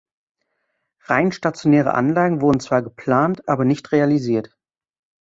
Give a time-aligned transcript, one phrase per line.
[1.03, 4.57] Rein stationäre Anlagen wurden zwar geplant, aber nicht realisiert.